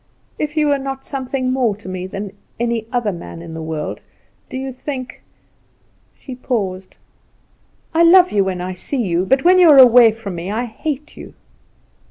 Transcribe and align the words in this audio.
"If 0.39 0.57
you 0.57 0.65
were 0.65 0.79
not 0.79 1.05
something 1.05 1.51
more 1.53 1.75
to 1.75 1.87
me 1.87 2.07
than 2.07 2.33
any 2.59 2.87
other 2.91 3.11
man 3.11 3.43
in 3.43 3.53
the 3.53 3.61
world, 3.61 4.01
do 4.49 4.57
you 4.57 4.73
think" 4.73 5.21
She 6.15 6.33
paused. 6.33 6.97
"I 7.93 8.01
love 8.01 8.31
you 8.31 8.43
when 8.43 8.61
I 8.61 8.73
see 8.73 9.03
you; 9.03 9.25
but 9.25 9.43
when 9.43 9.59
you 9.59 9.69
are 9.69 9.77
away 9.77 10.11
from 10.11 10.33
me 10.33 10.49
I 10.49 10.65
hate 10.65 11.17
you." 11.17 11.35